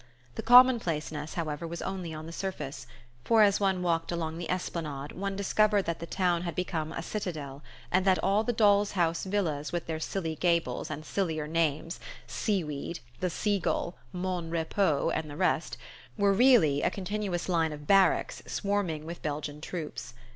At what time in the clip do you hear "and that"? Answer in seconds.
7.91-8.17